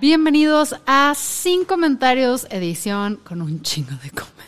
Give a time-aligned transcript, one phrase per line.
[0.00, 4.38] Bienvenidos a Sin Comentarios, edición con un chingo de comentarios.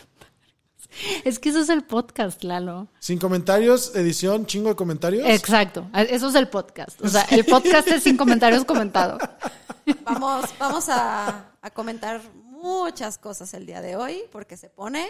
[1.25, 2.87] Es que eso es el podcast, Lalo.
[2.99, 5.27] Sin comentarios, edición, chingo de comentarios.
[5.27, 7.01] Exacto, eso es el podcast.
[7.03, 9.17] O sea, el podcast es sin comentarios comentado.
[10.03, 15.09] Vamos, vamos a, a comentar muchas cosas el día de hoy porque se pone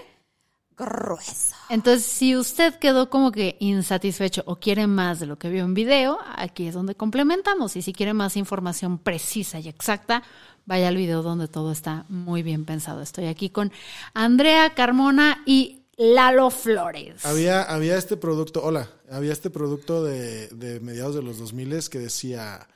[0.78, 1.56] grueso.
[1.70, 5.74] Entonces, si usted quedó como que insatisfecho o quiere más de lo que vio en
[5.74, 7.76] video, aquí es donde complementamos.
[7.76, 10.24] Y si quiere más información precisa y exacta,
[10.66, 13.02] vaya al video donde todo está muy bien pensado.
[13.02, 13.72] Estoy aquí con
[14.14, 17.26] Andrea Carmona y Lalo Flores.
[17.26, 22.00] Había, había este producto, hola, había este producto de, de mediados de los 2000 que
[22.00, 22.68] decía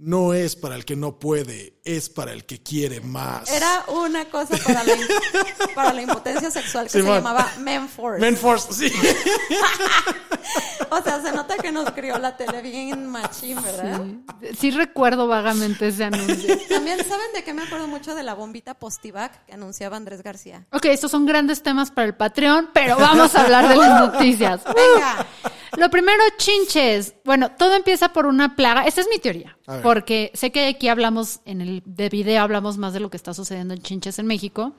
[0.00, 3.52] no es para el que no puede, es para el que quiere más.
[3.52, 4.94] Era una cosa para la,
[5.74, 8.18] para la impotencia sexual que se llamaba Menforce.
[8.18, 8.90] Menforce, sí.
[10.90, 14.00] o sea, se nota que nos crió la tele bien machín, ¿verdad?
[14.58, 14.70] Sí.
[14.70, 16.56] recuerdo vagamente ese anuncio.
[16.70, 20.66] También saben de qué me acuerdo mucho de la bombita postivac que anunciaba Andrés García.
[20.72, 24.62] Ok, estos son grandes temas para el Patreon, pero vamos a hablar de las noticias.
[24.64, 25.26] Venga.
[25.76, 27.14] Lo primero, chinches.
[27.24, 28.86] Bueno, todo empieza por una plaga.
[28.86, 29.56] Esta es mi teoría.
[29.82, 33.34] Porque sé que aquí hablamos, en el de video hablamos más de lo que está
[33.34, 34.74] sucediendo en chinches en México.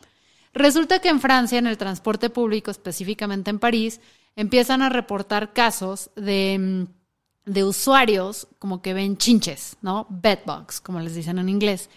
[0.54, 4.02] Resulta que en Francia, en el transporte público, específicamente en París,
[4.36, 10.08] empiezan a reportar casos de, mm, de usuarios como que ven chinches, ¿no?
[10.10, 11.90] Bedbugs, como les dicen en inglés.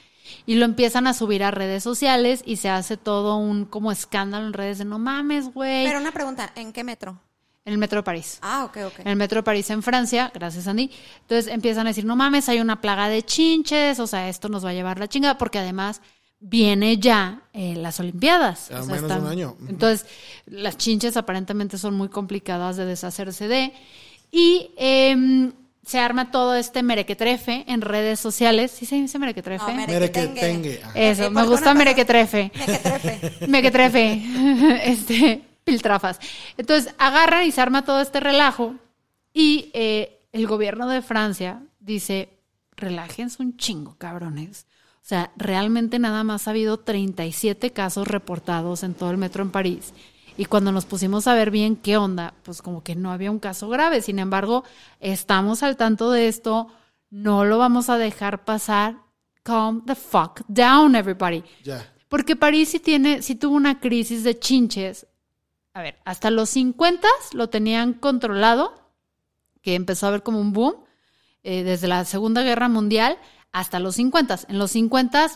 [0.46, 4.46] Y lo empiezan a subir a redes sociales y se hace todo un como escándalo
[4.46, 5.84] en redes de no mames, güey.
[5.84, 7.20] Pero una pregunta, ¿en qué metro?
[7.66, 8.38] En el metro de París.
[8.42, 8.98] Ah, ok, ok.
[9.00, 10.90] En el metro de París en Francia, gracias Andy.
[11.22, 14.64] Entonces empiezan a decir, no mames, hay una plaga de chinches, o sea, esto nos
[14.64, 16.02] va a llevar la chingada, porque además
[16.40, 18.70] viene ya eh, las Olimpiadas.
[18.70, 19.56] A menos de un año.
[19.66, 20.06] Entonces,
[20.44, 23.72] las chinches aparentemente son muy complicadas de deshacerse de.
[24.30, 25.52] Y em,
[25.86, 28.72] se arma todo este merequetrefe en redes sociales.
[28.72, 29.72] ¿Sí se dice merequetrefe?
[29.72, 30.82] No, Merequetengue.
[30.94, 32.52] Eso, me gusta merequetrefe.
[32.54, 33.46] Merequetrefe.
[33.48, 34.22] Merequetrefe.
[34.90, 36.20] este piltrafas.
[36.56, 38.74] Entonces agarran y se arma todo este relajo
[39.32, 42.38] y eh, el gobierno de Francia dice,
[42.76, 44.66] relájense un chingo, cabrones.
[44.96, 49.50] O sea, realmente nada más ha habido 37 casos reportados en todo el metro en
[49.50, 49.92] París.
[50.36, 53.38] Y cuando nos pusimos a ver bien qué onda, pues como que no había un
[53.38, 54.02] caso grave.
[54.02, 54.64] Sin embargo,
[55.00, 56.68] estamos al tanto de esto,
[57.10, 58.96] no lo vamos a dejar pasar.
[59.42, 61.44] Calm the fuck down, everybody.
[61.62, 61.92] Ya.
[62.08, 65.06] Porque París sí tiene, sí tuvo una crisis de chinches
[65.74, 68.74] a ver, hasta los 50 lo tenían controlado,
[69.62, 70.74] que empezó a haber como un boom,
[71.42, 73.18] eh, desde la Segunda Guerra Mundial
[73.52, 74.40] hasta los 50.
[74.48, 75.30] En los 50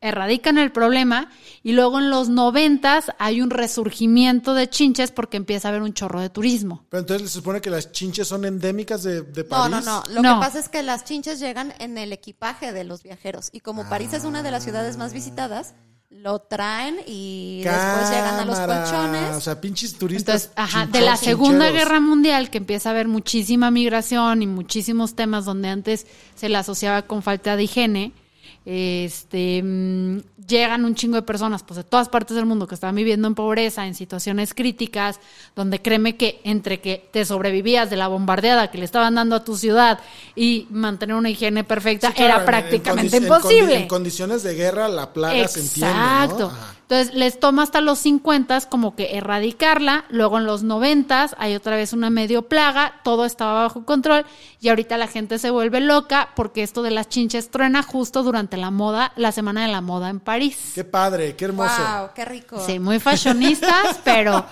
[0.00, 1.30] erradican el problema
[1.62, 5.94] y luego en los 90 hay un resurgimiento de chinches porque empieza a haber un
[5.94, 6.84] chorro de turismo.
[6.88, 9.70] Pero entonces se supone que las chinches son endémicas de, de París.
[9.70, 10.14] No, no, no.
[10.14, 10.34] Lo No.
[10.40, 13.48] que pasa es que las chinches llegan en el equipaje de los viajeros.
[13.52, 15.74] Y como París es una de las ciudades más visitadas,
[16.14, 19.36] lo traen y después llegan a los colchones.
[19.36, 20.44] O sea, pinches turistas.
[20.44, 21.88] Entonces, ajá, de la Segunda chincheros.
[21.88, 26.56] Guerra Mundial, que empieza a haber muchísima migración y muchísimos temas donde antes se le
[26.56, 28.12] asociaba con falta de higiene,
[28.64, 32.94] este, mm, llegan un chingo de personas, pues de todas partes del mundo que estaban
[32.96, 35.20] viviendo en pobreza, en situaciones críticas,
[35.54, 39.44] donde créeme que entre que te sobrevivías de la bombardeada que le estaban dando a
[39.44, 40.00] tu ciudad
[40.34, 43.76] y mantener una higiene perfecta Sí, claro, era en- prácticamente en condi- en condi- imposible.
[43.76, 45.92] En, condiciones de guerra, la plaga se entiende.
[45.94, 46.52] Exacto.
[46.82, 51.74] Entonces les toma hasta los 50 como que erradicarla, luego en los 90 hay otra
[51.76, 54.26] vez una medio plaga, todo estaba bajo control
[54.60, 58.51] y ahorita la gente se vuelve loca porque esto de las chinches truena justo durante
[58.56, 60.72] la moda, la semana de la moda en París.
[60.74, 61.74] Qué padre, qué hermoso.
[61.78, 62.62] Wow, qué rico.
[62.64, 64.44] Sí, muy fashionistas, pero,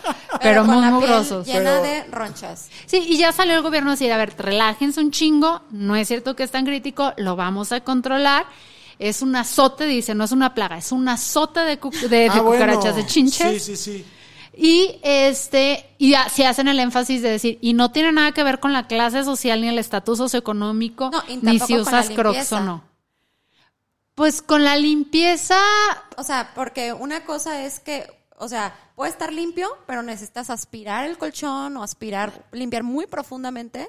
[0.42, 1.46] pero, con muy mugrosos.
[1.46, 2.68] Llena Pero- de ronchas.
[2.86, 6.08] Sí, y ya salió el gobierno a decir, a ver, relájense un chingo, no es
[6.08, 8.46] cierto que es tan crítico, lo vamos a controlar.
[8.98, 12.28] Es un azote, dice, no es una plaga, es un azote de, cu- de, de
[12.28, 12.64] Ah, bueno.
[12.66, 13.62] cucarachas, de chinches.
[13.64, 14.04] Sí, sí, sí.
[14.54, 18.42] Y este, y ya- se hacen el énfasis de decir, y no tiene nada que
[18.44, 22.60] ver con la clase social ni el estatus socioeconómico, No, ni si usas crocs o
[22.60, 22.82] no.
[24.20, 25.58] Pues con la limpieza,
[26.18, 28.06] O sea, porque una cosa es que,
[28.36, 33.88] O sea, puede estar limpio, pero necesitas aspirar el colchón o aspirar, limpiar muy profundamente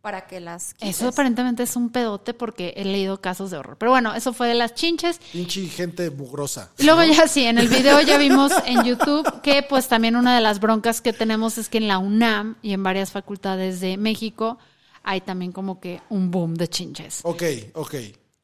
[0.00, 0.98] para que las quites.
[0.98, 3.76] Eso aparentemente es un pedote porque he leído casos de horror.
[3.76, 5.18] Pero bueno, eso fue de las chinches.
[5.32, 6.70] Pinche gente mugrosa.
[6.78, 10.36] Y luego ya sí, en el video ya vimos en YouTube que pues también una
[10.36, 13.96] de las broncas que tenemos es que en la UNAM y en varias facultades de
[13.96, 14.58] México
[15.02, 17.18] hay también como que un boom de chinches.
[17.24, 17.42] Ok,
[17.74, 17.94] ok.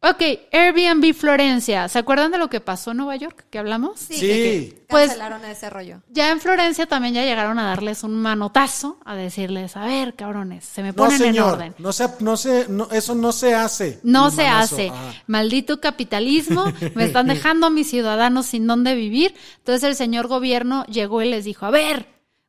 [0.00, 0.22] Ok,
[0.52, 1.88] Airbnb Florencia.
[1.88, 3.98] ¿Se acuerdan de lo que pasó en Nueva York que hablamos?
[3.98, 4.20] Sí, Sí.
[4.20, 6.02] que- Pues- cancelaron ese rollo.
[6.08, 10.64] Ya en Florencia también ya llegaron a darles un manotazo, a decirles, a ver, cabrones,
[10.64, 11.74] se me No, ponen en orden.
[11.78, 13.98] No se, no se, no, eso no se hace.
[14.04, 14.76] No se manazo.
[14.76, 14.88] hace.
[14.90, 15.14] Ajá.
[15.26, 16.64] Maldito capitalismo.
[16.94, 19.34] Me están dejando a mis ciudadanos sin dónde vivir.
[19.58, 22.06] Entonces el señor gobierno llegó y les dijo, a ver,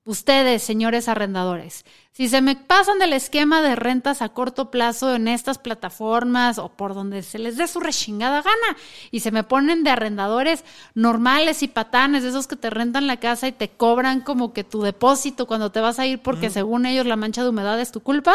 [0.09, 5.27] ustedes, señores arrendadores, si se me pasan del esquema de rentas a corto plazo en
[5.27, 8.77] estas plataformas o por donde se les dé su rechingada gana
[9.11, 10.65] y se me ponen de arrendadores
[10.95, 14.63] normales y patanes, de esos que te rentan la casa y te cobran como que
[14.63, 17.91] tu depósito cuando te vas a ir porque según ellos la mancha de humedad es
[17.91, 18.33] tu culpa,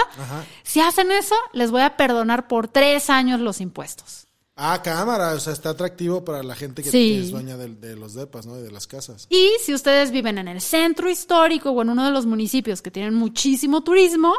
[0.62, 4.28] si hacen eso, les voy a perdonar por tres años los impuestos.
[4.56, 7.14] Ah, cámara, o sea, está atractivo para la gente que, Sí.
[7.14, 8.56] que es dueña de, los depas, ¿no?
[8.56, 9.26] Y de las casas.
[9.28, 12.92] Y si ustedes viven en el centro histórico o en uno de los municipios que
[12.92, 14.32] tienen muchísimo turismo,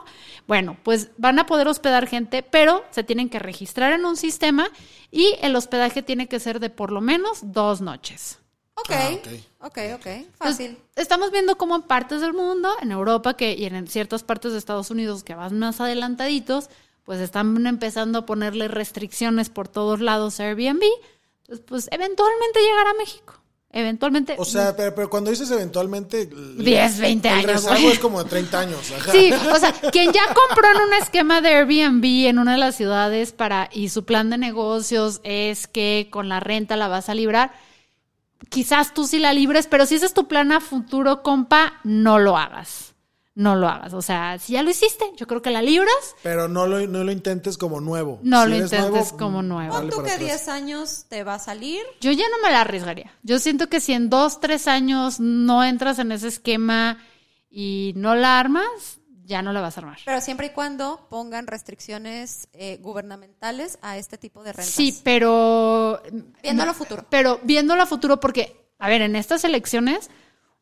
[0.48, 4.70] bueno, pues van a poder hospedar gente, pero se tienen que registrar en un sistema
[5.12, 8.40] y el hospedaje tiene que ser de por lo menos dos noches.
[8.78, 10.78] Ok, Ah, ok, ok, Entonces, fácil.
[10.96, 14.58] estamos viendo cómo en partes del mundo, en Europa que, y en ciertas partes de
[14.60, 16.70] Estados Unidos que van más adelantaditos,
[17.06, 20.84] pues están empezando a ponerle restricciones por todos lados a Airbnb.
[21.44, 23.36] Entonces, pues eventualmente llegará a México.
[23.72, 24.36] Eventualmente.
[24.40, 26.22] O sea, pero, pero cuando dices eventualmente...
[26.24, 27.88] el- 10, 20 el años, rezago güey.
[27.92, 28.92] es como de 30 años.
[28.98, 29.12] Ajá.
[29.12, 32.76] Sí, o sea, quien ya compró en un esquema de Airbnb en una de las
[32.76, 37.16] ciudades para y su plan de negocios es que con la renta la vas a
[37.16, 37.52] librar,
[38.50, 42.18] quizás tú sí la libres, pero si ese es tu plan a futuro, compa, no
[42.18, 42.95] lo hagas.
[43.36, 43.94] No lo hagas.
[43.94, 46.16] O sea, si ya lo hiciste, yo creo que la libras.
[46.24, 48.20] Pero no lo, no lo intentes como nuevo.
[48.24, 49.74] No Si lo intentes nuevo, como nuevo.
[49.74, 50.20] Pon tú que atrás.
[50.20, 51.82] 10 años te va a salir.
[52.00, 53.12] Yo ya no me la arriesgaría.
[53.24, 56.98] Yo siento que si en dos, tres años no entras en ese esquema
[57.50, 59.98] y no la armas, ya no la vas a armar.
[60.06, 64.74] Pero siempre y cuando pongan restricciones eh, gubernamentales a este tipo de rentas.
[64.74, 66.02] Sí, pero.
[66.42, 67.06] Viéndolo a futuro.
[67.10, 70.10] Pero viéndolo a futuro, porque, a ver, en estas elecciones,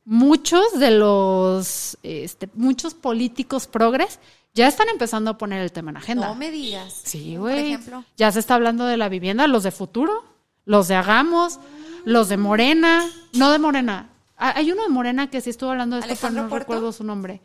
[0.05, 1.97] muchos de los.
[2.03, 4.19] Este, muchos políticos progres
[4.53, 6.27] ya están empezando a poner el tema en agenda.
[6.27, 7.01] No me digas.
[7.03, 7.67] Sí, güey.
[7.73, 8.03] ejemplo.
[8.17, 10.23] Ya se está hablando de la vivienda, los de futuro,
[10.65, 11.59] los de Hagamos,
[12.05, 13.03] los de Morena,
[13.33, 14.09] no de Morena.
[14.37, 16.63] Ah, Hay uno de Morena que sí estuvo hablando de esto, pero ¿Alejandro no Puerto?
[16.65, 17.41] recuerdo su nombre.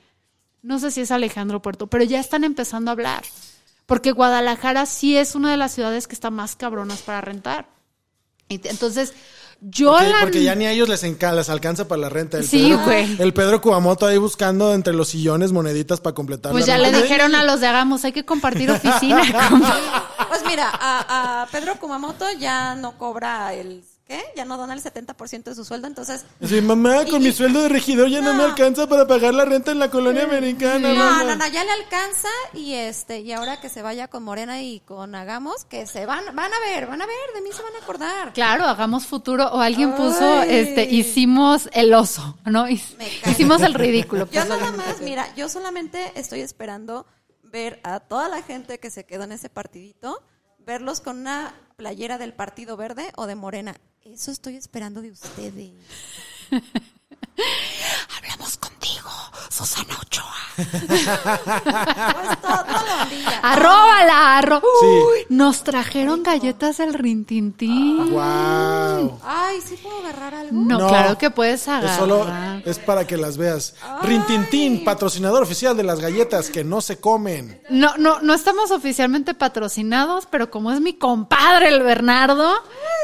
[0.60, 3.22] No sé si es Alejandro Puerto, pero ya están empezando a hablar.
[3.86, 7.68] Porque Guadalajara sí es una de las ciudades que está más cabronas para rentar.
[8.50, 9.14] Entonces,
[9.60, 10.20] yo Porque, la...
[10.20, 12.38] porque ya ni a ellos les, enca- les alcanza para la renta.
[12.38, 13.16] El Sí, Pedro, güey.
[13.20, 16.92] El Pedro Kumamoto ahí buscando entre los sillones moneditas para completar Pues la ya le
[17.02, 19.20] dijeron a los de Hagamos, hay que compartir oficina.
[19.50, 20.08] compa".
[20.28, 23.82] Pues mira, a, a Pedro Kumamoto ya no cobra el...
[24.08, 24.24] ¿Qué?
[24.34, 26.24] Ya no dona el 70% de su sueldo, entonces...
[26.42, 29.44] Sí, mamá, con Y- mi sueldo de regidor ya no, me alcanza para pagar la
[29.44, 30.88] renta en la colonia americana.
[30.88, 31.24] No, mamá.
[31.24, 34.80] no, no, ya le alcanza y este y ahora que se vaya con Morena y
[34.80, 37.74] con Hagamos, que se van, van a ver, van a ver, de mí se van
[37.74, 38.32] a acordar.
[38.32, 39.44] Claro, hagamos futuro.
[39.48, 42.66] O alguien puso, este, hicimos el oso, ¿no?
[42.66, 44.24] Hicimos el ridículo.
[44.30, 47.04] Yo pues, nada más, mira, yo solamente estoy esperando
[47.42, 50.22] ver a toda la gente que se quedó en ese partidito,
[50.60, 53.74] verlos con una playera del Partido Verde o de Morena.
[54.12, 55.72] Eso estoy esperando de ustedes.
[58.18, 59.10] Hablamos contigo,
[59.50, 60.24] Susana Ochoa.
[60.56, 63.40] Pues todo, todo bandilla.
[63.42, 64.60] Arróbala, arro.
[64.80, 64.86] Sí.
[64.86, 68.10] Uy, nos trajeron galletas del rintintín.
[68.10, 69.20] Wow.
[69.24, 70.52] Ay, ¿sí puedo agarrar algo?
[70.52, 70.88] No, No.
[70.88, 71.96] claro que puedes Es agarrar.
[71.98, 72.26] solo
[72.64, 73.74] es para que las veas.
[74.02, 77.60] Rintintín, patrocinador oficial de las galletas que no se comen.
[77.70, 82.52] No, no, no estamos oficialmente patrocinados, pero como es mi compadre el Bernardo,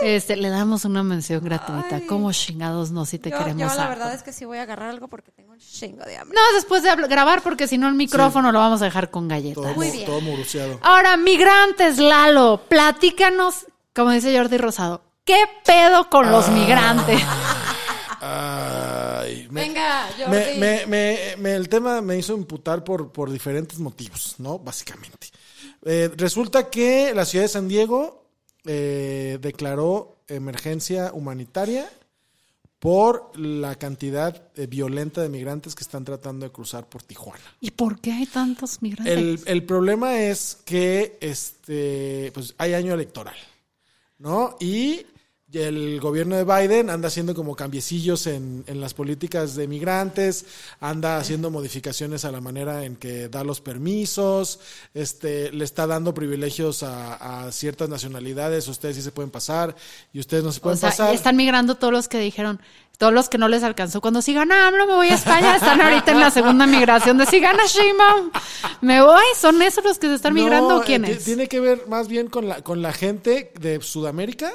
[0.00, 1.96] este, le damos una mención gratuita.
[1.96, 2.06] Ay.
[2.06, 4.62] Como chingados no si te yo, queremos yo la verdad es que sí voy a
[4.62, 6.36] agarrar algo porque tengo un chingo de hambre.
[6.36, 9.62] No, después de grabar, porque si no el micrófono lo vamos a dejar con galletas.
[9.62, 10.06] Todo, Muy mu- bien.
[10.06, 10.80] todo muruciado.
[10.82, 17.20] Ahora, migrantes, Lalo, platícanos, como dice Jordi Rosado, ¿qué pedo con los migrantes?
[18.20, 20.30] Ay, me- Venga, Jordi.
[20.30, 24.58] Me, me- me- me- el tema me hizo imputar por, por diferentes motivos, ¿no?
[24.58, 25.28] Básicamente.
[25.84, 28.24] Eh, resulta que la ciudad de San Diego
[28.64, 31.86] eh, declaró emergencia humanitaria
[32.84, 37.42] por la cantidad eh, violenta de migrantes que están tratando de cruzar por Tijuana.
[37.58, 39.16] ¿Y por qué hay tantos migrantes?
[39.16, 43.36] El, el problema es que este, pues, hay año electoral,
[44.18, 44.58] ¿no?
[44.60, 45.06] Y
[45.54, 50.44] el gobierno de Biden anda haciendo como cambiecillos en, en las políticas de migrantes,
[50.80, 54.60] anda haciendo modificaciones a la manera en que da los permisos,
[54.94, 59.74] este, le está dando privilegios a, a ciertas nacionalidades, ustedes sí se pueden pasar
[60.12, 61.14] y ustedes no se O pueden sea, pasar.
[61.14, 62.60] están migrando todos los que dijeron,
[62.98, 65.80] todos los que no les alcanzó cuando si gana AMLO me voy a España, están
[65.80, 68.30] ahorita en la segunda migración de si gana Sheinbaum,
[68.80, 71.18] me voy, son esos los que se están migrando No, o eh, quiénes?
[71.18, 74.52] ti- Tiene que ver más bien con la, con la gente de Sudamérica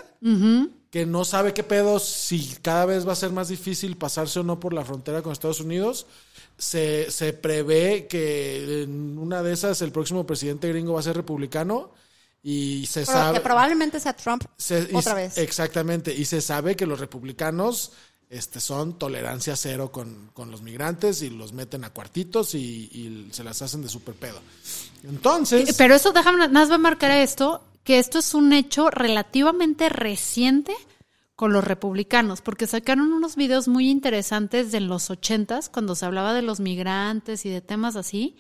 [0.91, 4.43] que no sabe qué pedo si cada vez va a ser más difícil pasarse o
[4.43, 6.08] no por la frontera con Estados Unidos.
[6.58, 11.15] Se, se prevé que en una de esas el próximo presidente gringo va a ser
[11.15, 11.91] republicano
[12.41, 15.38] y se Pero sabe que probablemente sea Trump se- otra vez.
[15.38, 16.13] Exactamente.
[16.13, 17.91] Y se sabe que los republicanos
[18.29, 23.43] este, son tolerancia cero con, con los migrantes y los meten a cuartitos y, se
[23.43, 24.39] las hacen de super pedo.
[25.03, 25.75] Entonces.
[25.77, 29.89] Pero eso, déjame, nada más va a marcar esto, que esto es un hecho relativamente
[29.89, 30.74] reciente
[31.36, 36.33] con los republicanos, porque sacaron unos videos muy interesantes de los ochentas, cuando se hablaba
[36.33, 38.36] de los migrantes y de temas así,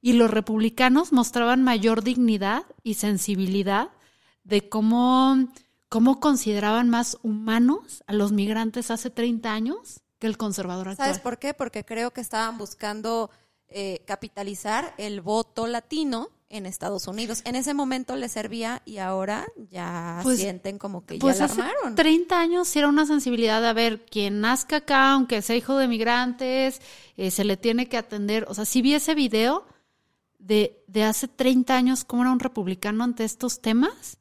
[0.00, 3.90] y los republicanos mostraban mayor dignidad y sensibilidad
[4.44, 5.36] de cómo,
[5.88, 11.08] cómo consideraban más humanos a los migrantes hace 30 años que el conservador actual.
[11.08, 11.54] ¿Sabes por qué?
[11.54, 13.30] Porque creo que estaban buscando
[13.68, 17.42] eh, capitalizar el voto latino en Estados Unidos.
[17.44, 21.52] En ese momento les servía y ahora ya Pues- sienten como que Pues ya la
[21.52, 21.94] hace armaron.
[21.96, 25.76] 30 años sí era una sensibilidad de a ver, quien nazca acá, aunque sea hijo
[25.76, 26.80] de migrantes,
[27.16, 28.46] eh, se le tiene que atender.
[28.48, 29.66] O sea, sí vi ese video
[30.38, 34.18] de, de hace 30 años, cómo era un republicano ante estos temas,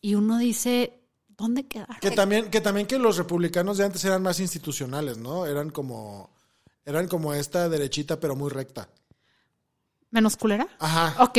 [0.00, 1.00] y uno dice,
[1.36, 1.96] ¿dónde quedaron?
[2.00, 5.46] Que también, que también que los republicanos de antes eran más institucionales, ¿no?
[5.46, 6.30] Eran como,
[6.84, 8.88] eran como esta derechita, pero muy recta.
[10.10, 10.68] ¿Menos culera?
[10.78, 11.16] Ajá.
[11.24, 11.38] Ok.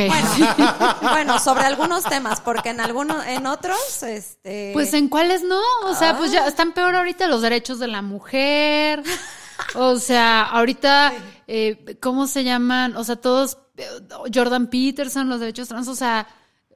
[1.01, 4.71] bueno, sobre algunos temas, porque en algunos, en otros, este.
[4.73, 6.33] Pues en cuáles no, o sea, pues Ah.
[6.33, 9.01] ya están peor ahorita los derechos de la mujer,
[9.75, 11.13] o sea, ahorita,
[11.47, 12.97] eh, ¿cómo se llaman?
[12.97, 13.87] O sea, todos, eh,
[14.33, 16.27] Jordan Peterson, los derechos trans, o sea,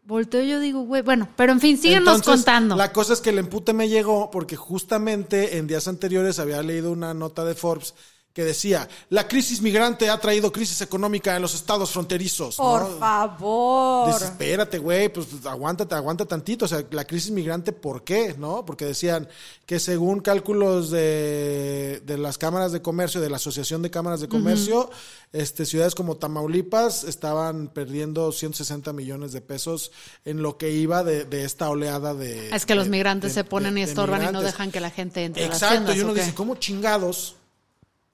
[0.10, 2.76] volteo y yo digo, güey, bueno, pero en fin, síguenos Entonces, contando.
[2.76, 6.92] La cosa es que el empute me llegó porque justamente en días anteriores había leído
[6.92, 7.94] una nota de Forbes
[8.34, 12.56] que decía, la crisis migrante ha traído crisis económica en los estados fronterizos.
[12.58, 12.98] por ¿no?
[12.98, 14.08] favor.
[14.08, 16.66] Dices, espérate, güey, pues aguántate, aguanta tantito.
[16.66, 18.36] O sea, la crisis migrante, ¿por qué?
[18.38, 18.66] ¿No?
[18.66, 19.28] Porque decían
[19.66, 24.28] que según cálculos de, de las cámaras de comercio, de la Asociación de Cámaras de
[24.28, 24.90] Comercio,
[25.34, 29.92] este, ciudades como Tamaulipas estaban perdiendo 160 millones de pesos
[30.26, 32.50] en lo que iba de, de esta oleada de...
[32.50, 35.46] es que los migrantes se ponen y estorban y no dejan que la gente entre
[35.46, 37.36] a las Exacto, tiendas, y uno dice, ¿cómo chingados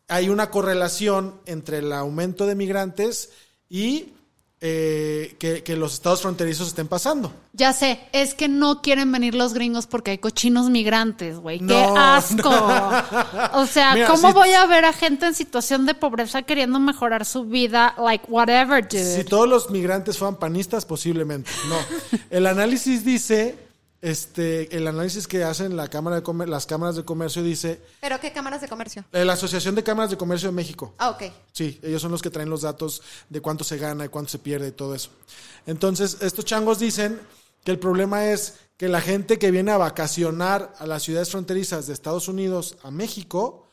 [0.08, 3.30] hay una correlación entre el aumento de migrantes
[3.70, 4.14] y
[4.62, 7.32] eh, que, que los estados fronterizos estén pasando?
[7.54, 11.60] Ya sé, es que no quieren venir los gringos porque hay cochinos migrantes, güey.
[11.60, 12.50] ¡Qué No, asco!
[13.54, 16.80] O sea, Mira, ¿cómo si- voy a ver a gente en situación de pobreza queriendo
[16.80, 17.94] mejorar su vida?
[17.98, 19.18] Like, whatever, dude.
[19.18, 21.52] Si todos los migrantes fueran panistas, posiblemente.
[21.68, 22.18] No.
[22.30, 23.58] El análisis dice,
[24.10, 28.20] este, el análisis que hacen la cámara de Comer- las cámaras de comercio dice, ¿Pero
[28.20, 29.04] qué cámaras de comercio?
[29.12, 30.94] eh, la Asociación de Cámaras de Comercio de México.
[31.00, 31.24] Ah, ok.
[31.52, 34.40] Sí, ellos son los que traen los datos de cuánto se gana y cuánto se
[34.40, 35.10] pierde y todo eso.
[35.66, 37.20] Entonces, estos changos dicen
[37.64, 41.88] que el problema es que la gente que viene a vacacionar a las ciudades fronterizas
[41.88, 43.70] de Estados Unidos a México,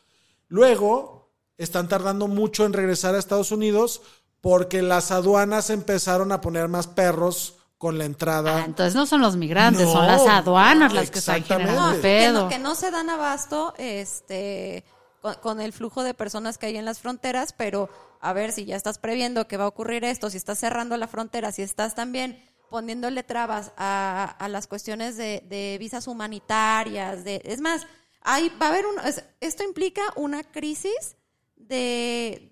[0.49, 4.01] luego están tardando mucho en regresar a Estados Unidos
[4.41, 8.59] porque las aduanas empezaron a poner más perros con la entrada.
[8.59, 11.93] Ah, entonces no son los migrantes, No, son las aduanas las que están generando No,
[11.97, 12.43] que pedo.
[12.45, 14.85] no, que no se dan abasto este,
[15.21, 17.89] con, con el flujo de personas que hay en las fronteras, pero
[18.21, 21.09] a ver si ya estás previendo que va a ocurrir esto, si estás cerrando la
[21.09, 27.43] frontera, si estás también poniéndole trabas a, a las cuestiones de, de visas humanitarias, de,
[27.45, 27.85] es más,
[28.21, 31.17] hay, va a haber un, es- esto implica una crisis
[31.57, 32.52] de,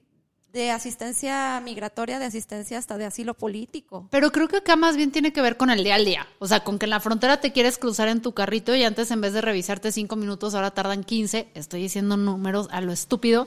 [0.52, 4.09] de asistencia migratoria, de asistencia hasta de asilo político.
[4.11, 6.26] Pero creo que acá más bien tiene que ver con el día al día.
[6.40, 9.11] O sea, con que en la frontera te quieres cruzar en tu carrito y antes
[9.12, 11.49] en vez de revisarte cinco minutos, ahora tardan 15.
[11.54, 13.47] Estoy diciendo números a lo estúpido,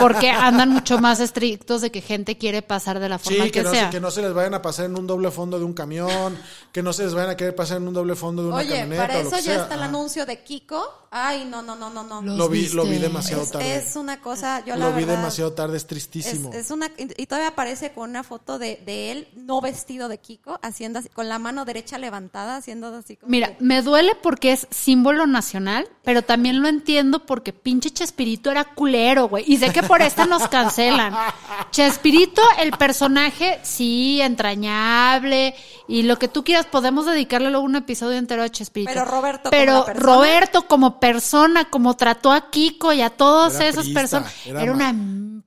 [0.00, 3.60] porque andan mucho más estrictos de que gente quiere pasar de la forma Sí, que,
[3.60, 3.90] que no, sea.
[3.90, 6.36] que no se les vayan a pasar en un doble fondo de un camión,
[6.72, 8.70] que no se les vayan a querer pasar en un doble fondo de una Oye,
[8.70, 9.02] camioneta.
[9.06, 9.62] para o lo eso que ya sea.
[9.62, 10.82] está el anuncio de Kiko.
[11.14, 12.22] Ay, no, no, no, no, no.
[12.22, 13.76] Lo vi, lo vi demasiado tarde.
[13.76, 16.31] es una cosa, yo la lo vi verdad, demasiado tarde, es tristísimo.
[16.40, 16.52] Buenísimo.
[16.54, 20.58] es una, y todavía aparece con una foto de, de él no vestido de Kiko,
[20.62, 24.52] haciendo así, con la mano derecha levantada, haciendo así como Mira, que- me duele porque
[24.52, 29.44] es símbolo nacional, pero también lo entiendo porque pinche Chespirito era culero, güey.
[29.46, 31.14] Y sé que por esta nos cancelan.
[31.70, 35.54] Chespirito, el personaje, sí, entrañable.
[35.88, 38.92] Y lo que tú quieras, podemos dedicarle luego un episodio entero a Chespirito.
[38.92, 40.06] Pero Roberto como Pero persona.
[40.06, 44.62] Roberto como persona, como trató a Kiko y a todas Era esas priista, personas, era
[44.62, 44.94] era, una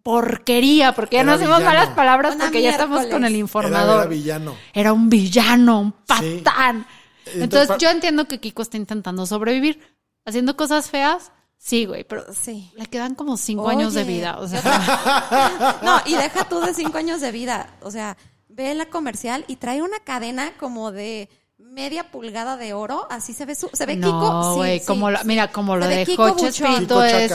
[0.04, 1.76] porquería, porque ya Era no hacemos villano.
[1.80, 3.98] malas palabras Una porque ya estamos con el Era, informador.
[4.02, 4.56] era villano.
[4.74, 6.42] Era un villano, un Sí.
[6.44, 6.86] patán.
[7.34, 9.80] Entonces, yo entiendo que Kiko está intentando sobrevivir.
[10.28, 12.72] Haciendo cosas feas, sí, güey, pero Sí.
[12.76, 14.38] le quedan como cinco años de vida.
[14.40, 17.70] O sea, No, y deja tú de cinco años de vida.
[17.82, 18.18] O sea,
[18.56, 23.06] ve la comercial y trae una cadena como de media pulgada de oro.
[23.10, 24.08] Así se ve su, se ve Kiko.
[24.08, 24.86] no, Sí, güey, sí.
[24.86, 27.32] como lo- mira, como lo de Kiko Coche Kiko es,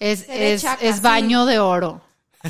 [0.00, 1.00] es, es, chaca, es sí.
[1.02, 2.00] baño de oro.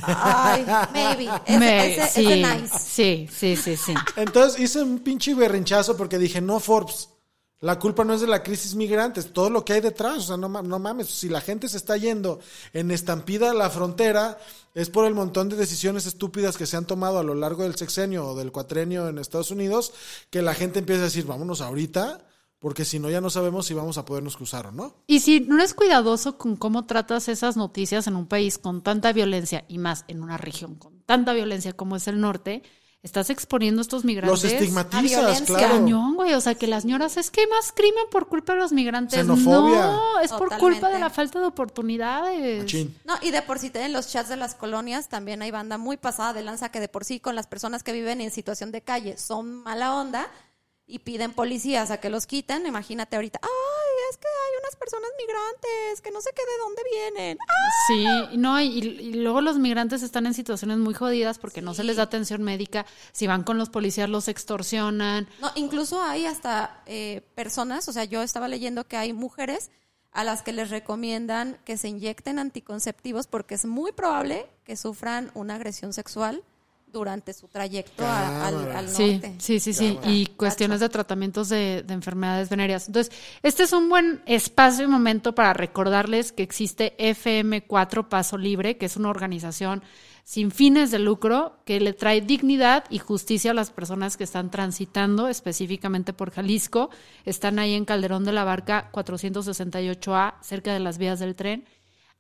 [0.03, 1.31] Ay, maybe.
[1.47, 2.79] Ese, Me- ese- sí, ese nice.
[2.79, 3.95] sí, sí, sí, sí.
[4.17, 7.11] Entonces hice un pinche berrinchazo porque dije, no, Forbes,
[7.65, 10.19] la culpa no es de la crisis migrante, es todo lo que hay detrás.
[10.19, 12.39] O sea, no, no mames, si la gente se está yendo
[12.75, 14.37] en estampida a la frontera,
[14.75, 17.75] es por el montón de decisiones estúpidas que se han tomado a lo largo del
[17.75, 19.95] sexenio o del cuatrenio en Estados Unidos,
[20.29, 22.27] que la gente empieza a decir, vámonos ahorita,
[22.59, 24.97] porque si no ya no sabemos si vamos a podernos cruzar o no.
[25.07, 29.15] Y si no eres cuidadoso con cómo tratas esas noticias en un país con tanta
[29.15, 32.63] violencia y más en una región con tanta violencia como es el norte,
[33.05, 34.43] estás exponiendo a estos migrantes.
[34.43, 35.45] Los estigmatizas, violencia.
[35.45, 35.75] claro.
[35.75, 36.33] Cañón, güey.
[36.33, 39.21] O sea, que las señoras, es que hay más crimen por culpa de los migrantes.
[39.21, 39.83] Xenofobia.
[39.83, 42.63] No, es por culpa de la falta de oportunidades.
[42.63, 42.97] Machín.
[43.05, 45.99] No, y de por sí en los chats de las colonias también hay banda muy
[45.99, 48.81] pasada de lanza que de por sí con las personas que viven en situación de
[48.81, 50.27] calle son mala onda
[50.87, 52.67] y piden policías a que los quiten.
[52.67, 53.84] Imagínate ahorita, ay,
[54.15, 57.39] es que hay unas personas migrantes que no sé qué de dónde vienen.
[57.41, 57.71] ¡Ah!
[57.89, 61.85] Sí, no, y, y luego los migrantes están en situaciones muy jodidas porque no se
[61.85, 62.87] les da atención médica.
[63.13, 65.29] Si van con los policías, los extorsionan.
[65.41, 69.71] No, incluso hay hasta eh, personas, o sea, yo estaba leyendo que hay mujeres
[70.13, 75.33] a las que les recomiendan que se inyecten anticonceptivos porque es muy probable que sufran
[75.35, 76.45] una agresión sexual
[76.95, 79.35] durante su trayecto a- al, al Sí, norte.
[79.39, 79.97] sí, sí, sí.
[79.97, 80.11] Gacho.
[80.11, 82.87] Y cuestiones de tratamientos de, de enfermedades venéreas.
[82.87, 88.79] Entonces, este es un buen espacio y momento para recordarles que existe FM4 Paso Libre,
[88.79, 89.83] que es una organización
[90.27, 94.51] sin fines de lucro que le trae dignidad y justicia a las personas que están
[94.51, 96.89] transitando específicamente por Jalisco.
[97.27, 101.67] Están ahí en Calderón de la Barca 468A, cerca de las vías del tren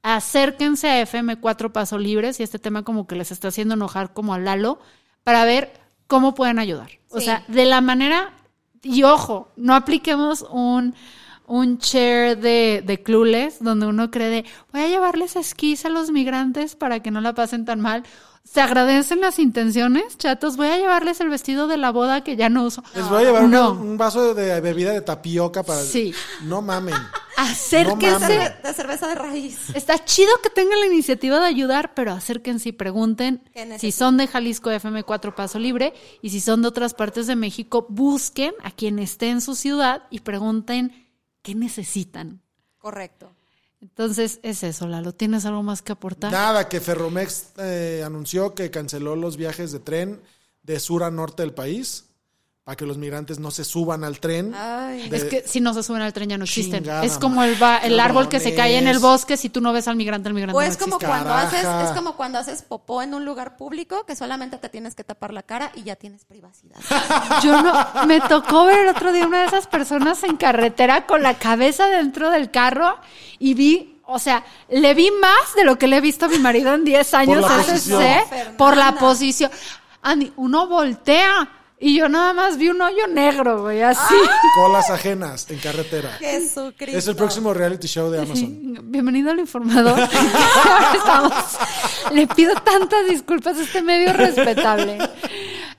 [0.05, 4.35] acérquense a FM4 Paso Libre si este tema como que les está haciendo enojar como
[4.35, 4.79] a Lalo
[5.25, 5.73] para ver
[6.07, 6.91] cómo pueden ayudar.
[7.09, 7.25] O Sí.
[7.25, 8.35] sea, de la manera,
[8.83, 10.95] y ojo, no apliquemos un,
[11.47, 16.11] un share de, de clules donde uno cree de, voy a llevarles esquís a los
[16.11, 18.03] migrantes para que no la pasen tan mal.
[18.45, 20.59] Se agradecen las intenciones, chatos.
[20.59, 22.85] Voy a llevarles el vestido de la boda que ya no uso.
[22.95, 23.73] Les voy a llevar No.
[23.73, 25.81] un, un vaso de bebida de tapioca para...
[25.81, 26.13] Sí.
[26.43, 26.95] No mamen.
[27.51, 28.55] Acérquense.
[28.63, 29.71] De cerveza de raíz.
[29.75, 34.17] Está chido que tengan la iniciativa de ayudar, pero acérquense y pregunten ¿Qué si son
[34.17, 38.71] de Jalisco FM4 Paso Libre y si son de otras partes de México, busquen a
[38.71, 41.11] quien esté en su ciudad y pregunten
[41.43, 42.41] qué necesitan.
[42.79, 43.35] Correcto.
[43.81, 45.13] Entonces, es eso, Lalo.
[45.13, 46.33] ¿Tienes algo más que aportar?
[46.33, 50.23] Nada, que Ferromex eh, anunció que canceló los viajes de tren
[50.63, 52.07] de sur a norte del país
[52.65, 54.55] para que los migrantes no se suban al tren.
[54.55, 55.11] Ay.
[55.11, 56.89] de- Es que si no se suben al tren ya no existen.
[57.03, 59.37] Es como el, va- el árbol que se cae en el bosque.
[59.37, 61.07] Si tú no ves al migrante, el migrante O no es como existe.
[61.07, 61.81] cuando Caraja.
[61.81, 65.05] haces, es como cuando haces popó en un lugar público que solamente te tienes que
[65.05, 66.77] tapar la cara y ya tienes privacidad.
[67.45, 71.23] Yo no, me tocó ver el otro día una de esas personas en carretera con
[71.23, 72.97] la cabeza dentro del carro
[73.39, 76.39] y vi, o sea, le vi más de lo que le he visto a mi
[76.39, 78.01] marido en 10 años la posición.
[78.27, 78.57] Fernanda.
[78.57, 79.51] por la posición.
[80.01, 81.51] Andy, uno voltea
[81.87, 84.15] y yo nada más vi un hoyo negro, güey, así.
[84.55, 86.13] Colas ajenas en carretera.
[86.19, 86.97] Jesucristo.
[86.97, 88.79] Es el próximo reality show de Amazon.
[88.91, 89.99] Bienvenido al informador.
[90.97, 91.33] Estamos-
[92.13, 94.97] Le pido tantas disculpas a este medio respetable.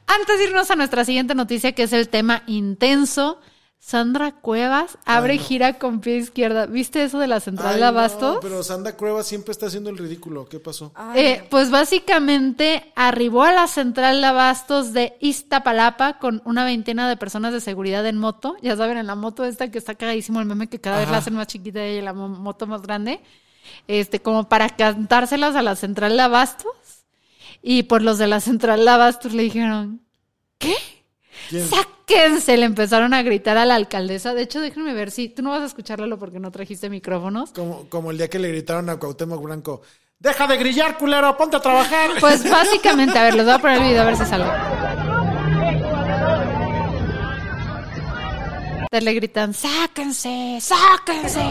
[0.08, 3.40] Antes de irnos a nuestra siguiente noticia, que es el tema intenso,
[3.86, 6.66] Sandra Cuevas abre gira con pie izquierda.
[6.66, 10.00] ¿Viste eso de la central Ay, de no, pero Sandra Cuevas siempre está haciendo el
[10.00, 10.50] ridículo.
[10.50, 10.92] ¿Qué pasó?
[11.14, 17.16] Eh, pues básicamente arribó a la central de Abastos de Iztapalapa con una veintena de
[17.16, 18.56] personas de seguridad en moto.
[18.64, 21.18] Ya saben, en la moto esta que está cagadísimo el meme que cada vez la
[21.18, 23.22] hacen más chiquita y la mo- moto más grande.
[23.88, 26.74] Este, como para cantárselas a la central de Abastos.
[27.62, 30.02] Y por los de la central de Abastos le dijeron,
[30.58, 30.74] ¿qué?
[31.50, 31.68] ¿Quién?
[31.70, 34.34] Sáquense, le empezaron a gritar a la alcaldesa.
[34.34, 37.52] De hecho, déjenme ver si tú no vas a escucharlo porque no trajiste micrófonos.
[37.52, 39.82] Como, como el día que le gritaron a Cuauhtémoc Blanco,
[40.20, 42.12] Deja de grillar, culero, ponte a trabajar.
[42.20, 44.46] Pues básicamente, a ver, les voy a poner el video a ver si sale.
[48.90, 51.44] Te le gritan, sáquense, sáquense.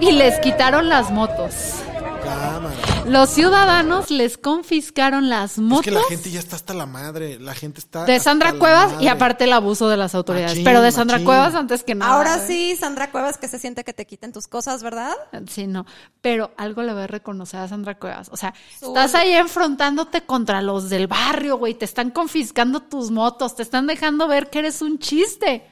[0.00, 1.82] Y les quitaron las motos.
[2.22, 2.74] Cámara.
[3.06, 7.38] Los ciudadanos les confiscaron las Es motos que la gente ya está hasta la madre.
[7.40, 8.04] La gente está.
[8.04, 10.52] de Sandra Cuevas y aparte el abuso de las autoridades.
[10.52, 11.26] Machín, Pero de Sandra machín.
[11.26, 12.14] Cuevas antes que nada.
[12.14, 15.14] Ahora sí, Sandra Cuevas, que se siente que te quiten tus cosas, ¿verdad?
[15.48, 15.84] Sí, no.
[16.20, 18.28] Pero algo le voy a reconocer a Sandra Cuevas.
[18.32, 21.74] O sea, estás ahí enfrentándote contra los del barrio, güey.
[21.74, 25.71] Te están confiscando tus motos, te están dejando ver que eres un chiste.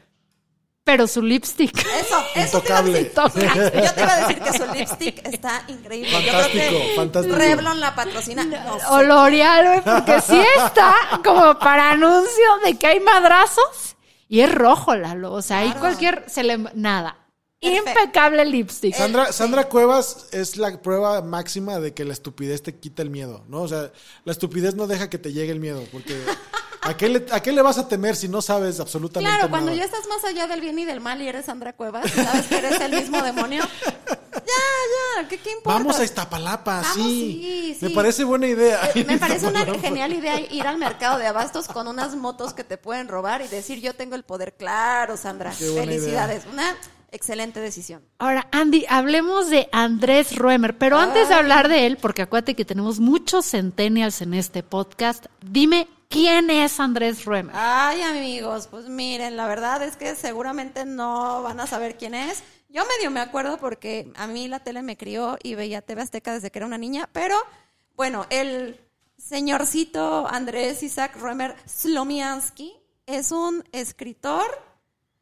[0.91, 1.79] Pero su lipstick.
[1.79, 2.93] Eso, eso te iba a Intocable.
[2.93, 3.07] decir.
[3.09, 3.83] Intocable.
[3.87, 6.11] Yo te iba a decir que su lipstick está increíble.
[6.11, 7.37] Yo Fantástico, creo que fantástico.
[7.37, 8.45] Revlon la patrocina.
[8.45, 8.77] No.
[8.91, 13.97] O L'Oreal, güey, porque sí está como para anuncio de que hay madrazos.
[14.29, 15.33] Y es rojo, Lalo.
[15.33, 15.81] O sea, ahí Claro.
[15.81, 16.25] cualquier.
[16.29, 17.17] Se le, nada.
[17.61, 17.91] Perfecto.
[17.91, 18.95] Impecable lipstick.
[18.95, 23.45] Sandra, Sandra Cuevas es la prueba máxima de que la estupidez te quita el miedo,
[23.49, 23.61] ¿no?
[23.63, 23.91] O sea,
[24.25, 26.17] la estupidez no deja que te llegue el miedo, porque
[26.91, 29.71] ¿a qué le, a qué le vas a temer si no sabes absolutamente Claro, cuando
[29.71, 29.79] nada?
[29.79, 32.59] ya estás más allá del bien y del mal y eres Sandra Cuevas, sabes que
[32.59, 33.63] eres el mismo demonio.
[34.33, 35.79] Ya, ya, ¿qué, qué importa?
[35.79, 37.75] Vamos a Iztapalapa, Vamos, sí.
[37.75, 37.95] sí, Me sí.
[37.95, 38.81] parece buena idea.
[38.95, 42.65] Eh, Me parece una genial idea ir al mercado de abastos con unas motos que
[42.65, 44.55] te pueden robar y decir yo tengo el poder.
[44.55, 45.53] Claro, Sandra.
[45.57, 46.45] Qué buena Felicidades.
[46.53, 46.75] Una
[47.13, 48.03] excelente decisión.
[48.19, 52.65] Ahora, Andy, hablemos de Andrés Ruemer, pero antes de hablar de él, porque acuérdate que
[52.65, 57.55] tenemos muchos centennials en este podcast, dime quién es Andrés Ruemer.
[57.57, 62.43] Ay, amigos, pues miren, la verdad es que seguramente no van a saber quién es.
[62.69, 66.35] Yo medio me acuerdo porque a mí la tele me crió y veía TV Azteca
[66.35, 67.37] desde que era una niña, pero
[67.97, 68.79] bueno, el
[69.17, 72.75] señorcito Andrés Isaac Roemer Slomiansky
[73.07, 74.47] es un escritor,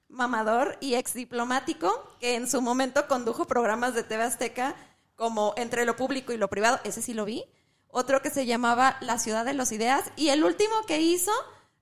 [0.09, 4.75] mamador y ex diplomático que en su momento condujo programas de TV Azteca
[5.17, 7.45] como Entre lo público y lo privado, ese sí lo vi.
[7.91, 11.33] Otro que se llamaba La ciudad de los ideas y el último que hizo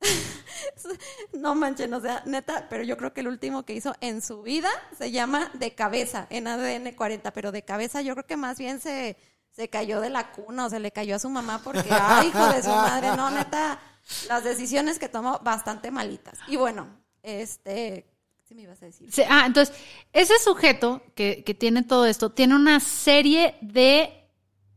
[1.32, 4.42] no manchen, o sea, neta, pero yo creo que el último que hizo en su
[4.42, 8.58] vida se llama De Cabeza, en ADN 40, pero de cabeza yo creo que más
[8.58, 9.16] bien se,
[9.50, 11.88] se cayó de la cuna o se le cayó a su mamá porque,
[12.26, 13.80] hijo de su madre, no, neta,
[14.28, 16.38] las decisiones que tomó bastante malitas.
[16.46, 16.88] Y bueno,
[17.22, 18.06] este,
[18.44, 19.08] ¿sí me ibas a decir?
[19.28, 19.74] Ah, entonces,
[20.12, 24.25] ese sujeto que, que tiene todo esto tiene una serie de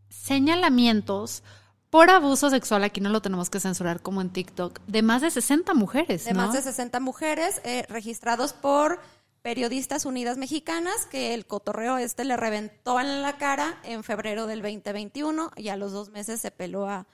[0.10, 1.43] señalamientos
[1.89, 5.32] por abuso sexual, aquí no lo tenemos que censurar como en TikTok, de más de
[5.32, 9.00] 60 mujeres, de más de 60 mujeres eh, registrados por
[9.41, 14.62] Periodistas Unidas Mexicanas, que el cotorreo este le reventó en la cara en febrero del
[14.62, 17.08] 2021 y a los dos meses se peló a,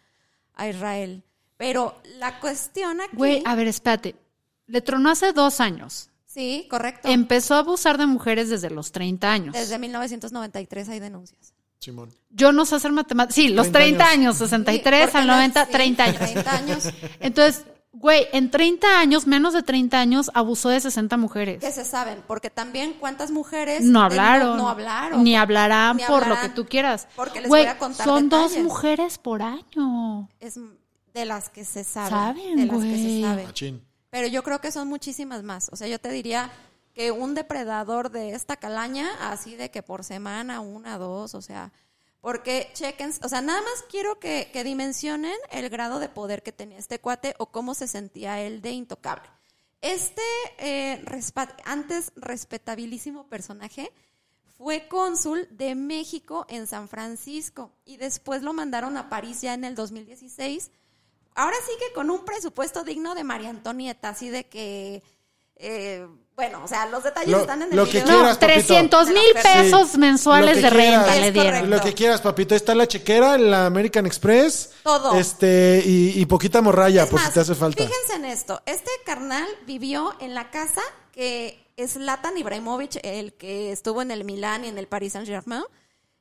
[0.56, 1.24] a Israel.
[1.56, 3.16] Pero la cuestión aquí...
[3.16, 4.16] Güey, a ver, espérate.
[4.68, 6.10] Le tronó hace dos años.
[6.26, 7.08] sí, correcto.
[7.08, 9.54] Empezó a abusar de mujeres desde los 30 años.
[9.54, 11.55] Desde 1993 hay denuncias.
[11.80, 12.10] Simón.
[12.30, 13.36] Yo no sé hacer matemáticas.
[13.36, 14.36] Sí, los 30 30 años.
[14.36, 16.18] años, 63 Sí, al porque 90, las- sí, 30 años.
[16.20, 16.84] 30 años.
[17.20, 21.60] Entonces, güey, en 30 años, menos de 30 años, abusó de 60 mujeres.
[21.62, 24.58] Que se saben, porque también cuántas mujeres No hablaron.
[24.58, 25.24] No, hablaron.
[25.24, 27.08] Ni hablarán Ni por lo hablarán, que tú quieras.
[27.16, 28.64] porque les Güey, voy a contar son dos detalles.
[28.64, 30.30] mujeres por año.
[30.40, 30.60] Es
[31.14, 32.10] de las que se saben.
[32.10, 33.04] Saben, de las que güey.
[33.22, 33.46] se saben.
[33.46, 33.86] Machín.
[34.10, 35.70] Pero yo creo que son muchísimas más.
[35.72, 36.50] O sea, yo te diría
[36.96, 41.74] que un depredador de esta calaña, así de que por semana, una, dos, o sea,
[42.22, 46.54] porque chequen, o sea, nada más quiero que, que dimensionen el grado de poder que
[46.54, 49.30] tenía este cuate o cómo se sentía él de intocable.
[49.82, 50.22] Este
[50.58, 51.04] eh,
[51.66, 53.92] antes respetabilísimo personaje
[54.58, 59.66] fue cónsul de México en San Francisco y después lo mandaron a París ya en
[59.66, 60.72] el 2016
[61.36, 65.04] ahora sí que con un presupuesto digno de María Antonieta, así de que,
[65.58, 68.06] eh, bueno, o sea, los detalles Lo- están en el lo que video.
[68.08, 68.54] No, quieras, papito.
[68.68, 69.98] 300 mil pesos Sí.
[69.98, 71.20] mensuales de renta quieras.
[71.22, 71.52] le Es dieron.
[71.54, 71.76] correcto.
[71.78, 72.56] Lo que quieras, papito.
[72.56, 74.72] Está la chequera, la American Express.
[74.84, 75.14] Todo.
[75.18, 77.84] Este, y, y poquita morraya, Es por más, si te hace falta.
[77.86, 80.82] Fíjense en esto, este carnal vivió en la casa
[81.14, 85.28] que es Latan Ibrahimovic, el que estuvo en el Milán y en el Paris Saint
[85.28, 85.64] Germain,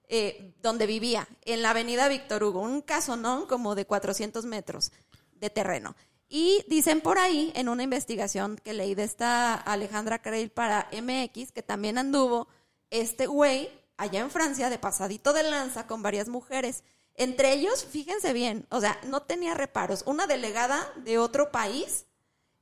[0.09, 4.93] eh, donde vivía, en la avenida Víctor Hugo, un casonón como de 400 metros
[5.41, 5.97] de terreno.
[6.29, 11.53] Y dicen por ahí, en una investigación que leí de esta Alejandra Creil para MX,
[11.53, 12.49] que también anduvo
[12.91, 16.83] este güey allá en Francia de pasadito de lanza con varias mujeres.
[17.15, 20.03] Entre ellos, fíjense bien, o sea, no tenía reparos.
[20.07, 22.07] Una delegada de otro país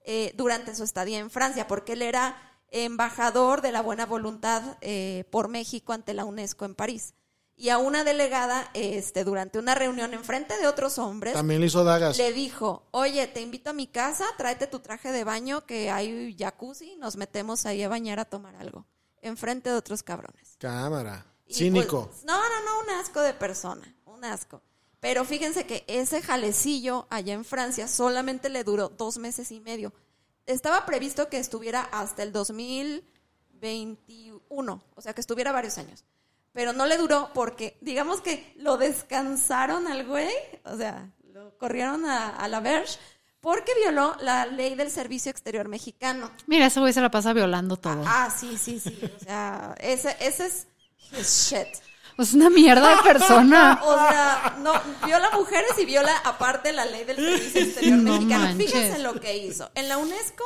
[0.04, 2.36] eh, durante su estadía en Francia, porque él era
[2.70, 7.14] embajador de la buena voluntad eh, por México ante la UNESCO en París.
[7.62, 11.68] Y a una delegada, este, durante una reunión en frente de otros hombres, También le
[11.68, 12.18] hizo dagas.
[12.18, 16.34] le dijo, oye, te invito a mi casa, tráete tu traje de baño, que hay
[16.36, 18.84] jacuzzi, nos metemos ahí a bañar a tomar algo,
[19.20, 20.56] en frente de otros cabrones.
[20.58, 21.24] Cámara.
[21.46, 22.08] Y, Cínico.
[22.08, 24.60] pues, no, no, no, un asco de persona, un asco.
[24.98, 29.92] Pero fíjense que ese jalecillo allá en Francia solamente le duró dos meses y medio.
[30.46, 36.04] Estaba previsto que estuviera hasta el 2021, o sea, que estuviera varios años.
[36.52, 40.28] Pero no le duró porque, digamos que lo descansaron al güey,
[40.64, 42.98] o sea, lo corrieron a, a la Verge,
[43.40, 46.30] porque violó la ley del servicio exterior mexicano.
[46.46, 48.04] Mira, ese güey se la pasa violando todo.
[48.06, 48.98] Ah, sí, sí, sí.
[49.20, 50.66] O sea, ese, ese es
[51.18, 51.66] his shit.
[52.18, 53.80] Es una mierda de persona.
[53.84, 54.72] O sea, no,
[55.06, 58.44] viola mujeres y viola aparte la ley del servicio exterior No mexicano.
[58.44, 58.70] manches.
[58.70, 59.70] Fíjense lo que hizo.
[59.74, 60.44] En la UNESCO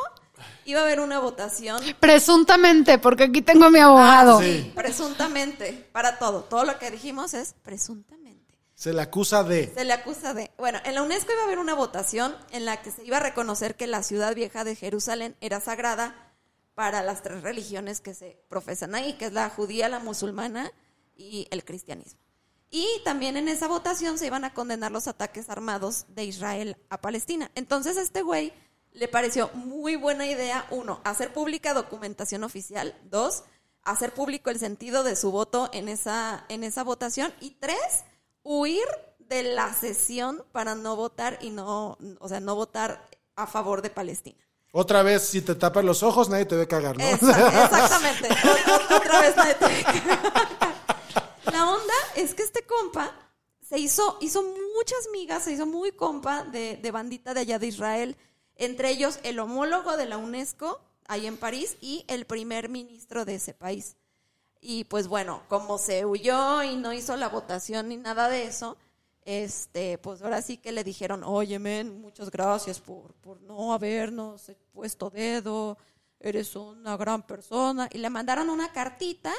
[0.65, 1.81] iba a haber una votación.
[2.01, 4.41] Presuntamente, porque aquí tengo a mi abogado.
[4.41, 4.73] sí.
[4.75, 6.45] Presuntamente, para todo.
[6.45, 8.59] Todo lo que dijimos es presuntamente.
[8.75, 9.73] Se le acusa de.
[9.75, 10.51] Se le acusa de...
[10.59, 13.21] Bueno, en la UNESCO iba a haber una votación en la que se iba a
[13.21, 16.35] reconocer que la ciudad vieja de Jerusalén era sagrada
[16.75, 20.71] para las tres religiones que se profesan ahí, que es la judía, la musulmana
[21.17, 22.21] y el cristianismo.
[22.71, 27.01] Y también en esa votación se iban a condenar los ataques armados de Israel a
[27.01, 27.51] Palestina.
[27.55, 28.53] Entonces este güey
[28.97, 33.45] le pareció muy buena idea, uno, hacer pública documentación oficial, dos,
[33.83, 37.77] hacer público el sentido de su voto en esa, en esa votación, y tres,
[38.43, 38.87] huir
[39.19, 43.07] de la sesión para no votar y no, o sea, no votar
[43.37, 44.39] a favor de Palestina.
[44.73, 47.05] Otra vez, si te tapas los ojos, nadie te ve cagar, ¿no?
[47.05, 48.29] Exactamente.
[48.95, 53.13] Otra vez nadie te ve que- La onda es que este compa
[53.67, 57.67] se hizo, hizo muchas migas, se hizo muy compa de, de bandita de allá de
[57.69, 58.17] Israel,
[58.57, 63.37] entre ellos el homólogo de la UNESCO, ahí en París, y el primer ministro de
[63.37, 63.97] ese país.
[64.61, 68.77] Y pues bueno, como se huyó y no hizo la votación ni nada de eso,
[69.25, 74.51] este, pues ahora sí que le dijeron, oye, men, muchas gracias por, por no habernos
[74.73, 75.77] puesto dedo,
[76.21, 77.89] eres una gran persona.
[77.93, 79.33] Y le mandaron una cartita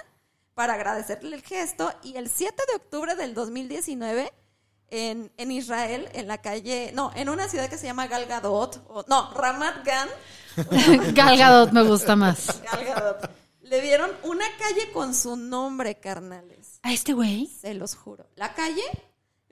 [0.54, 1.92] para agradecerle el gesto.
[2.04, 4.34] Y el 7 de octubre del 2019,
[4.90, 8.84] en, en Israel, en la calle, no, en una ciudad que se llama Gal Gadot,
[8.88, 10.10] o, no, Ramat Gan,
[11.14, 12.62] Gal Gadot me gusta más.
[12.64, 13.30] Gal Gadot,
[13.62, 16.80] le dieron una calle con su nombre, carnales.
[16.84, 17.48] ¿A este güey?
[17.48, 18.28] Se los juro.
[18.36, 18.84] La calle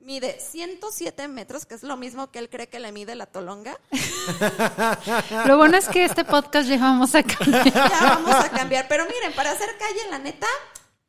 [0.05, 3.77] mide 107 metros, que es lo mismo que él cree que le mide la tolonga.
[5.45, 7.73] Lo bueno es que este podcast llevamos a cambiar.
[7.73, 8.87] Ya vamos a cambiar.
[8.87, 10.47] Pero miren, para hacer calle, la neta,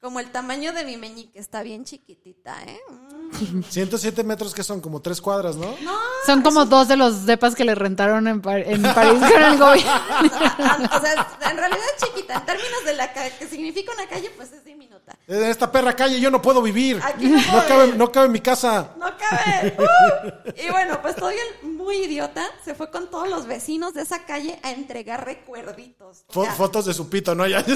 [0.06, 2.78] como el tamaño de mi meñique, está bien chiquitita, ¿eh?
[2.88, 3.62] Mm.
[3.68, 5.74] 107 metros que son como tres cuadras, ¿no?
[6.24, 9.58] Son como dos de los depas que le rentaron en, Par- en París con el
[9.58, 9.90] gobierno.
[10.96, 12.34] o sea, en realidad es chiquita.
[12.34, 14.85] En términos de la que significa una calle, pues es diminuta.
[15.28, 17.00] En esta perra calle yo no puedo vivir.
[17.02, 17.96] Aquí no puedo No cabe, vivir.
[17.98, 18.90] no cabe en mi casa.
[18.96, 19.76] No cabe.
[19.76, 20.52] ¡Uh!
[20.64, 24.24] Y bueno, pues todavía el muy idiota se fue con todos los vecinos de esa
[24.24, 26.24] calle a entregar recuerditos.
[26.32, 27.44] Fo- fotos de su pito, ¿no?
[27.46, 27.64] Ya.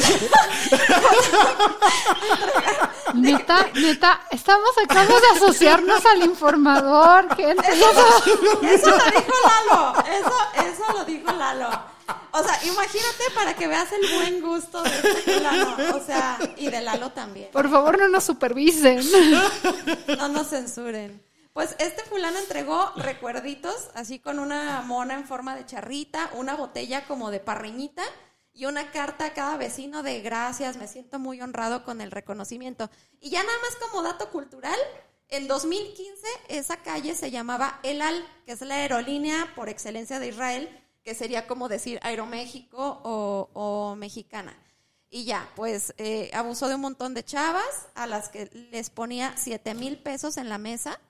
[3.15, 7.69] Neta, neta, estamos acabamos de asociarnos al informador, gente.
[7.69, 9.33] Eso lo dijo
[9.69, 9.95] Lalo.
[10.07, 10.33] Eso,
[10.71, 11.69] eso lo dijo Lalo.
[12.33, 15.77] O sea, imagínate para que veas el buen gusto de este fulano.
[15.97, 17.51] O sea, y de Lalo también.
[17.53, 19.01] Por favor, no nos supervisen.
[20.19, 21.23] No nos censuren.
[21.53, 27.07] Pues este fulano entregó recuerditos, así con una mona en forma de charrita, una botella
[27.07, 28.03] como de parreñita
[28.53, 32.91] y una carta a cada vecino de gracias, me siento muy honrado con el reconocimiento.
[33.21, 34.79] Y ya nada más como dato cultural,
[35.29, 40.29] en 2015 esa calle se llamaba El Al, que es la aerolínea por excelencia de
[40.29, 44.55] Israel, que sería como decir Aeroméxico o, o mexicana.
[45.09, 49.35] Y ya, pues eh, abusó de un montón de chavas a las que les ponía
[49.37, 51.01] 7 mil pesos en la mesa,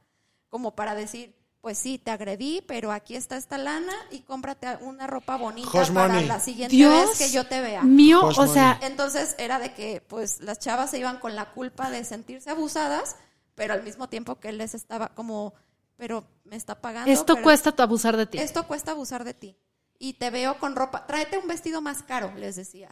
[0.48, 5.07] como para decir, pues sí, te agredí, pero aquí está esta lana y cómprate una
[5.07, 6.26] ropa bonita Hush para money.
[6.26, 7.83] la siguiente Dios vez que yo te vea.
[7.83, 11.50] mío, Hush o sea, Entonces era de que pues las chavas se iban con la
[11.50, 13.16] culpa de sentirse abusadas,
[13.55, 15.53] pero al mismo tiempo que él les estaba como,
[15.98, 17.11] pero me está pagando.
[17.12, 18.38] esto pero- cuesta abusar de ti.
[18.38, 19.57] Esto cuesta abusar de ti.
[20.03, 22.91] Y te veo con ropa, tráete un vestido más caro, les decía.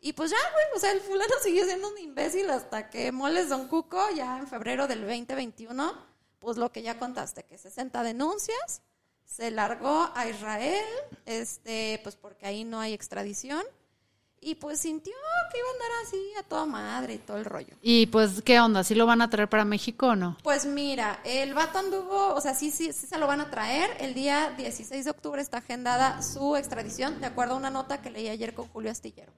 [0.00, 3.48] Y pues ya, güey, o sea, el fulano siguió siendo un imbécil hasta que Moles
[3.48, 5.94] Don Cuco, ya en febrero del 2021,
[6.40, 8.82] pues lo que ya contaste, que 60 denuncias,
[9.24, 10.84] se largó a Israel,
[11.26, 13.64] este, pues porque ahí no hay extradición,
[14.42, 15.12] y pues sintió
[15.52, 17.74] que iba a andar así a toda madre y todo el rollo.
[17.82, 18.84] Y pues, ¿qué onda?
[18.84, 20.38] ¿Sí lo van a traer para México o no?
[20.42, 23.90] Pues mira, el vato anduvo, o sea, sí, sí, sí se lo van a traer.
[24.00, 28.10] El día 16 de octubre está agendada su extradición, de acuerdo a una nota que
[28.10, 29.32] leí ayer con Julio Astillero.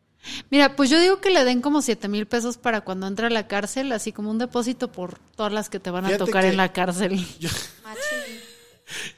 [0.51, 3.31] Mira, pues yo digo que le den como 7 mil pesos para cuando entre a
[3.31, 6.45] la cárcel, así como un depósito por todas las que te van a Fíjate tocar
[6.45, 7.27] en la cárcel.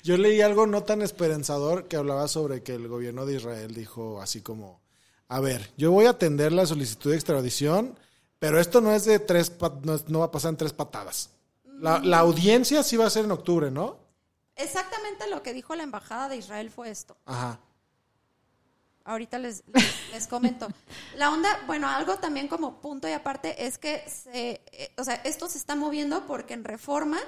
[0.02, 4.22] Yo leí algo no tan esperanzador que hablaba sobre que el gobierno de Israel dijo
[4.22, 4.83] así como,
[5.34, 7.98] a ver, yo voy a atender la solicitud de extradición,
[8.38, 9.50] Pero esto no es de tres,
[9.82, 11.30] no, no va a pasar en tres patadas.
[11.64, 13.96] La, la audiencia sí va a ser en octubre, ¿no?
[14.54, 17.16] Exactamente lo que dijo la embajada de Israel fue esto.
[17.24, 17.58] Ajá.
[19.04, 20.68] Ahorita les, les, les comento.
[21.16, 25.14] La onda, bueno, algo también como punto y aparte es que se, eh, o sea,
[25.24, 27.18] esto se está moviendo porque en Reforma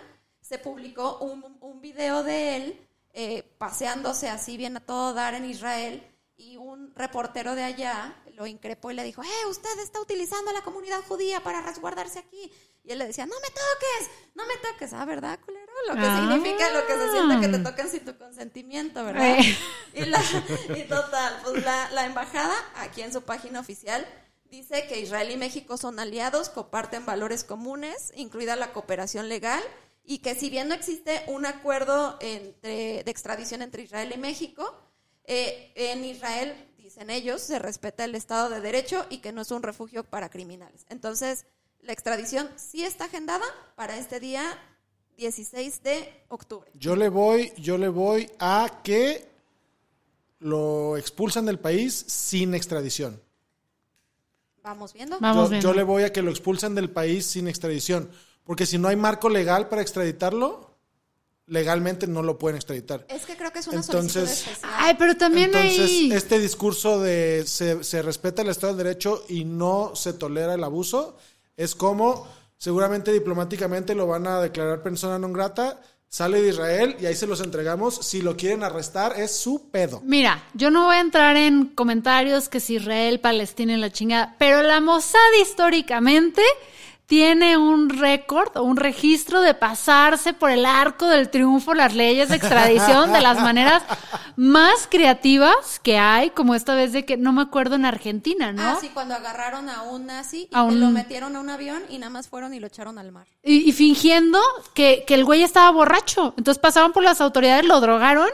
[0.42, 5.46] se publicó un, un video de él eh, paseándose así bien a todo dar en
[5.46, 10.50] Israel y un reportero de allá lo increpó y le dijo, eh, usted está utilizando
[10.50, 12.52] a la comunidad judía para resguardarse aquí.
[12.84, 14.92] Y él le decía, no me toques, no me toques.
[14.92, 15.72] Ah, ¿verdad, culero?
[15.88, 16.18] Lo que Ah.
[16.18, 19.38] significa lo que se siente que te tocan sin tu consentimiento, ¿verdad?
[19.38, 19.56] Eh.
[19.94, 20.20] Y, la,
[20.76, 24.06] y total, pues la, la embajada, aquí en su página oficial,
[24.44, 29.62] dice que Israel y México son aliados, comparten valores comunes, incluida la cooperación legal,
[30.04, 34.78] y que si bien no existe un acuerdo entre, de extradición entre Israel y México,
[35.26, 39.50] eh, en Israel, dicen ellos, se respeta el Estado de Derecho y que no es
[39.50, 40.86] un refugio para criminales.
[40.88, 41.46] Entonces,
[41.80, 44.58] la extradición sí está agendada para este día
[45.16, 46.70] 16 de octubre.
[46.74, 49.26] Yo le voy, yo le voy a que
[50.38, 53.20] lo expulsan del país sin extradición.
[54.62, 55.18] Vamos viendo.
[55.20, 55.68] Vamos yo, viendo.
[55.68, 58.10] yo le voy a que lo expulsan del país sin extradición.
[58.44, 60.65] Porque si no hay marco legal para extraditarlo,
[61.46, 63.06] legalmente no lo pueden extraditar.
[63.08, 64.72] Es que creo que es una Entonces- solicitud especial.
[64.76, 66.12] Ay, pero también Entonces, hay...
[66.12, 70.64] este discurso de se, se respeta el Estado de Derecho y no se tolera el
[70.64, 71.16] abuso
[71.56, 72.26] es como
[72.58, 77.26] seguramente diplomáticamente lo van a declarar persona non grata, sale de Israel y ahí se
[77.26, 77.96] los entregamos.
[77.96, 80.00] Si lo quieren arrestar, es su pedo.
[80.04, 84.36] Mira, yo no voy a entrar en comentarios que si Israel, Palestina y la chingada,
[84.38, 86.42] pero la Mossad históricamente
[87.06, 92.28] tiene un récord o un registro de pasarse por el arco del triunfo las leyes
[92.28, 93.82] de extradición de las maneras
[94.34, 98.62] más creativas que hay, como esta vez de que no me acuerdo en Argentina, ¿no?
[98.62, 101.48] Ah, sí, cuando agarraron a un nazi y A que un- lo metieron a un
[101.50, 103.26] avión y nada más fueron y lo echaron al mar.
[103.44, 104.40] Y, y fingiendo
[104.74, 106.34] que, que el güey estaba borracho.
[106.36, 108.28] Entonces pasaron por las autoridades, lo drogaron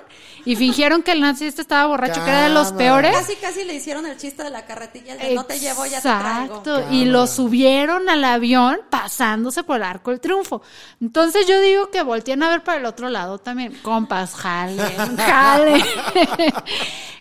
[0.46, 2.78] y fingieron que el nazi este estaba borracho, que era de los Cámara.
[2.78, 3.16] peores.
[3.18, 5.96] Casi, casi le hicieron el chiste de la carretilla, el de no te llevo, ya
[6.00, 6.56] te traigo.
[6.56, 10.62] Exacto, y lo subieron al avión pasándose por el arco del triunfo.
[11.00, 13.72] Entonces yo digo que volteen a ver para el otro lado también.
[13.82, 15.82] Compas, jalen, jalen.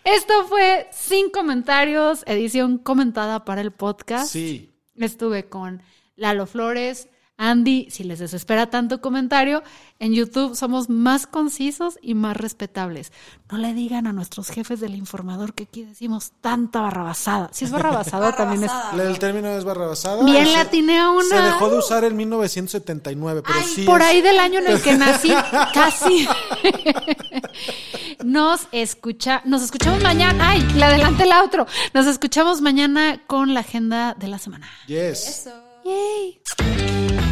[0.04, 4.32] Esto fue Sin Comentarios, edición comentada para el podcast.
[4.32, 4.70] Sí.
[4.96, 5.82] Estuve con
[6.16, 7.08] Lalo Flores,
[7.44, 9.64] Andy, si les desespera tanto comentario,
[9.98, 13.10] en YouTube somos más concisos y más respetables.
[13.50, 17.50] No le digan a nuestros jefes del informador que aquí decimos tanta barrabasada.
[17.52, 18.70] Si es barrabasada, también es...
[18.96, 20.22] El término es barrabasada.
[20.24, 21.24] Bien se- le atiné a una.
[21.24, 24.68] Se dejó de usar en 1979, pero Ay, sí por es- ahí del año en
[24.68, 25.32] el que nací,
[25.74, 26.28] casi.
[28.24, 30.50] Nos escucha, nos escuchamos mañana.
[30.50, 31.66] Ay, le adelanté el otro.
[31.92, 34.68] Nos escuchamos mañana con la agenda de la semana.
[34.86, 35.26] Yes.
[35.28, 35.50] Eso.
[35.84, 37.31] Yay.